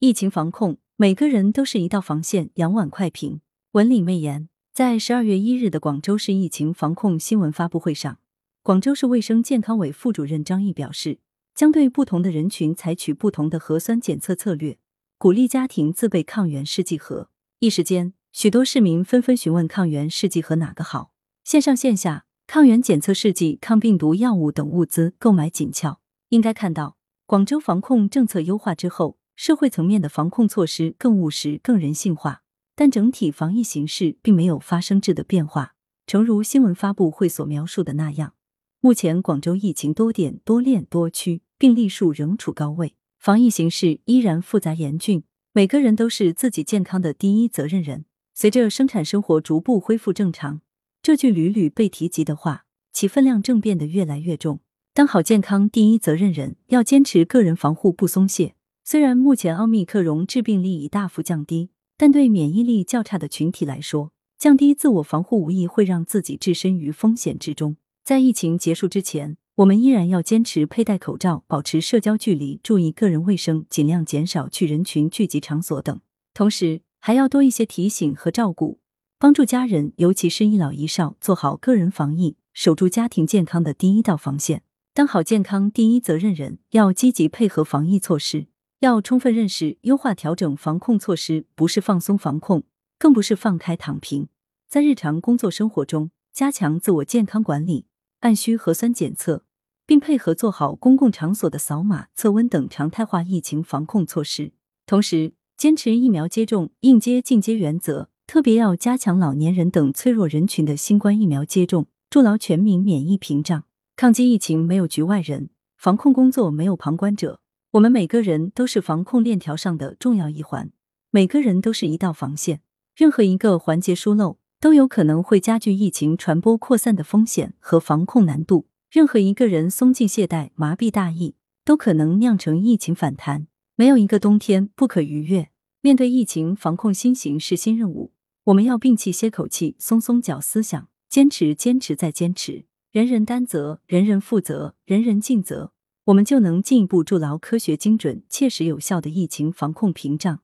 [0.00, 3.40] 疫情防控，每个人都是一道防线，仰碗快评。
[3.72, 8.20] 文理媚言，在十二月一日的广州市疫情防控新闻发布会上，
[8.62, 11.18] 广州市卫生健康委副主任张毅表示，
[11.52, 14.78] 将对不同的人群采取不同的核酸检测策略，
[15.18, 17.28] 鼓励家庭自备抗原试剂盒。
[17.58, 21.10] 一时间，许多市民纷纷询问抗原试剂盒哪个好，
[21.42, 25.98] 线上线下抗原检测试剂、抗病毒药物等物资购买紧俏。
[26.28, 26.96] 应该看到，
[27.26, 32.42] 广州防控政策优化之后，社会层面的防控措施更务实、更人性化。
[32.74, 35.74] 但整体防疫形势并没有发生质的变化，
[36.08, 38.34] 诚如新闻发布会所描述的那样，
[38.80, 45.22] 目前广州疫情多点、多链、多区，病例数仍处高位，防疫形势依然复杂严峻。
[45.52, 48.06] 每个人都是自己健康的第一责任人。
[48.34, 50.62] 随着生产生活逐步恢复正常，
[51.00, 54.58] 这句屡屡被提及的话，其分量正变得越来越重。
[54.92, 58.56] 当好健康第一责任人，要坚持个人防护不松懈。
[58.90, 61.68] 虽然目前奥密克戎致病力已大幅降低。
[61.98, 67.76] 但对免疫力较差的群体来说，降低自我防护无疑会让自己置身于风险之中。
[68.02, 76.00] 在疫情结束之前，我们依然要坚持佩戴口罩、保持社交距离、注意个人卫生，尽量减少去人群聚集场所等。
[76.32, 78.78] 同时，还要多一些提醒和照顾，
[79.18, 84.62] 帮助家人，尤其是一老一少，做好个人防疫，守住家庭健康的第一道防线。
[84.94, 88.46] 当好健康第一责任人，要积极配合防疫措施。
[88.80, 92.62] 要充分认识，优化调整防控措施不是放松防控，
[92.96, 94.28] 更不是放开躺平。
[94.68, 97.86] 在日常工作生活中，加强自我健康管理，
[98.20, 99.42] 按需核酸检测，
[99.84, 104.52] 并配合做好公共场所的扫码、测温等常态化疫情防控措施。
[104.86, 113.64] 同时，坚持疫苗接种应接尽接原则，特别要加强老年人等脆弱人群的新冠疫苗接种，筑牢全民免疫屏障。
[113.96, 117.40] 抗击疫情没有局外人，防控工作没有旁观者。
[117.72, 120.70] 我们每个人都是防控链条上的重要一环，
[121.10, 122.62] 每个人都是一道防线，
[122.96, 133.48] 任何一个环节疏漏，都有可能会加剧疫情传播扩散的风险和防控难度；任何一个人松劲懈怠、麻痹大意，都可能酿成疫情反弹。
[133.76, 135.50] 没有一个冬天不可逾越。
[135.82, 138.12] 面对疫情防控新形势、新任务，
[138.44, 145.72] 我们要摒弃歇口气、松松脚思想，坚持、坚持再坚持，人人担责，人人负责，人人尽责。
[146.08, 150.40] 我们就能进一步筑牢科学、精准、切实有效的疫情防控屏障，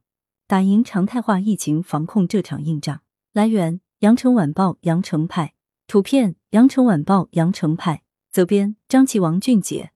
[0.47, 3.01] 打赢常态化疫情防控这场硬仗。
[3.33, 5.55] 来源：羊城晚报羊城派，
[5.87, 9.94] 图片：羊城晚报羊城派，责编：张琪、王俊杰。